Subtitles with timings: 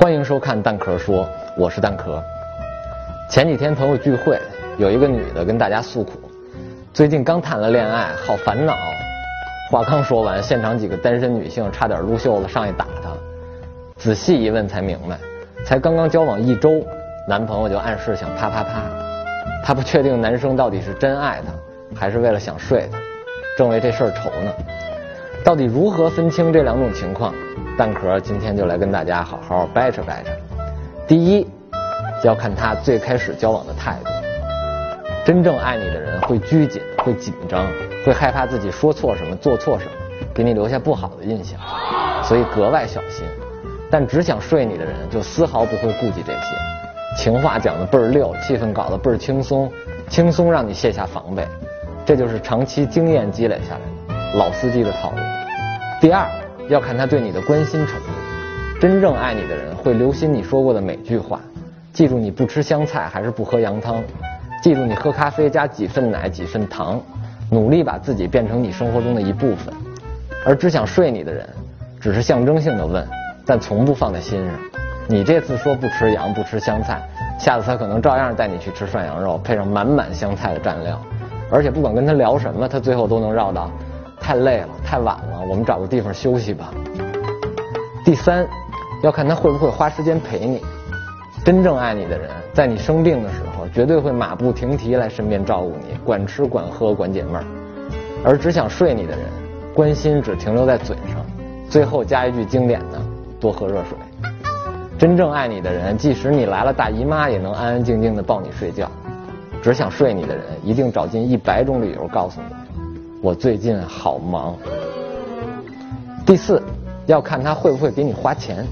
[0.00, 2.24] 欢迎收看蛋壳说，我是蛋壳。
[3.28, 4.40] 前几天朋友聚会，
[4.78, 6.12] 有一个女的跟大家诉苦，
[6.94, 8.74] 最近刚谈了恋爱，好烦恼。
[9.70, 13.10] 话刚说完，现场几个单身女性差点撸袖子上去打她。
[13.98, 15.18] 仔细一问才明白，
[15.66, 16.82] 才刚刚交往一周，
[17.28, 18.80] 男朋友就暗示想啪啪啪。
[19.62, 21.52] 她不确定男生到底是真爱她，
[21.94, 22.96] 还是为了想睡她，
[23.58, 24.50] 正为这事儿愁呢。
[25.44, 27.34] 到底如何分清这两种情况？
[27.80, 30.30] 蛋壳今天就来跟大家好好掰扯掰扯。
[31.08, 31.48] 第一。
[32.22, 34.10] 要看他最开始交往的态度。
[35.24, 37.66] 真正爱你的人会拘谨，会紧张，
[38.04, 39.92] 会害怕自己说错什么、做错什么，
[40.34, 41.58] 给你留下不好的印象，
[42.22, 43.24] 所以格外小心。
[43.90, 46.56] 但只想睡你的人就丝毫不会顾及这些，
[47.16, 49.72] 情话讲的倍儿溜，气氛搞得倍儿轻松，
[50.10, 51.48] 轻松让你卸下防备。
[52.04, 53.80] 这就是长期经验积累下来
[54.14, 55.16] 的老司机的套路。
[56.02, 56.26] 第二，
[56.70, 58.06] 要看他对你的关心程度。
[58.80, 61.40] 真正爱你的人会留心你说过的每句话。
[61.92, 64.00] 记住你不吃香菜还是不喝羊汤，
[64.62, 67.00] 记住你喝咖啡加几份奶几份糖，
[67.50, 69.74] 努力把自己变成你生活中的一部分。
[70.46, 71.46] 而只想睡你的人，
[72.00, 73.04] 只是象征性的问，
[73.44, 74.54] 但从不放在心上。
[75.08, 77.02] 你这次说不吃羊不吃香菜，
[77.36, 80.98] 下次他可能照样带你去吃涮羊肉，配上满满香菜的蘸料。
[81.50, 83.68] 而且不管跟他聊什么，他最后都能绕到
[84.20, 86.72] 太累了太晚了，我们找个地方休息吧。
[88.04, 88.46] 第三，
[89.02, 90.62] 要看他会不会花时间陪你。
[91.44, 97.44] 真正爱你的人，在你生病的时候，绝对会马不停蹄来身边照顾你，管吃管喝管解闷儿；
[98.22, 99.20] 而只想睡你的人，
[99.74, 101.24] 关心只停留在嘴上，
[101.68, 103.00] 最后加一句经典的
[103.40, 103.96] “多喝热水”。
[104.98, 108.86] 真正爱你的人，即使你来了大姨妈，也能安安静静的抱你睡觉；
[109.62, 112.54] 只想睡你的人，一定找尽一百种理由告诉你
[113.22, 114.56] ：“我最近好忙。”
[116.24, 116.62] 第四，
[117.06, 118.66] 要看他会不会给你花钱。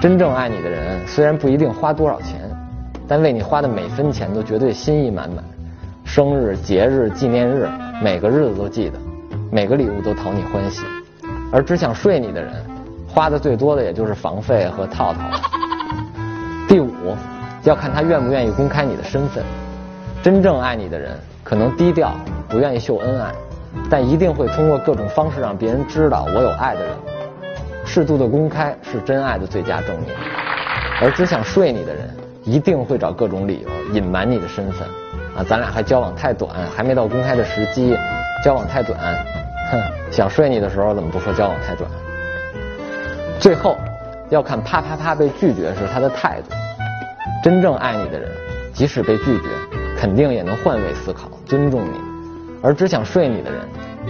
[0.00, 2.40] 真正爱你的人，虽然不一定花多少钱，
[3.06, 5.44] 但为你花的每分钱都绝对心意满满。
[6.04, 7.68] 生日、节日、纪念日，
[8.02, 8.98] 每个日子都记得，
[9.50, 10.84] 每个礼物都讨你欢喜。
[11.52, 12.52] 而只想睡你的人，
[13.08, 15.20] 花的最多的也就是房费和套套。
[16.66, 17.14] 第五，
[17.62, 19.44] 要看他愿不愿意公开你的身份。
[20.22, 22.14] 真正爱你的人，可能低调，
[22.48, 23.32] 不愿意秀恩爱，
[23.90, 26.94] 但一定会通过各种方式让别人知道我有爱的人。
[27.84, 30.14] 适度的公开是真爱的最佳证明，
[31.00, 32.08] 而只想睡你的人
[32.44, 34.86] 一定会找各种理由隐瞒你的身份。
[35.36, 37.96] 啊，咱俩还交往太短，还没到公开的时机，
[38.44, 38.96] 交往太短，
[39.72, 41.90] 哼，想睡你的时候怎么不说交往太短？
[43.40, 43.76] 最后，
[44.30, 46.54] 要看啪啪啪被拒绝时他的态度。
[47.42, 48.30] 真正爱你的人，
[48.72, 49.48] 即使被拒绝，
[50.02, 51.96] 肯定也能换位思考，尊重你；
[52.60, 53.60] 而只想睡你的人，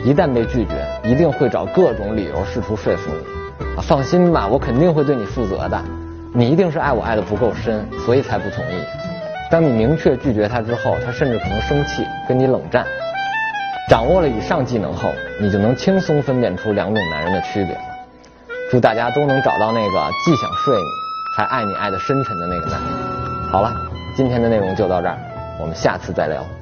[0.03, 3.83] 一旦被拒绝，一定会找各种理由试图说服你。
[3.83, 5.79] 放心吧，我肯定会对你负责的。
[6.33, 8.83] 你一定是爱我爱的不够深，所以才不同意。
[9.51, 12.87] 当你明确拒绝他之后，他甚至可能生气，跟你冷战。
[13.91, 17.81] 掌握了以上技能后，你就能轻松分辨出两种男人的区别了。
[18.71, 20.83] 祝大家都能找到那个既想睡你，
[21.37, 22.91] 还爱你爱的深沉的那个男人。
[23.51, 23.71] 好了，
[24.17, 25.19] 今天的内容就到这儿，
[25.63, 26.62] 我们下次再聊。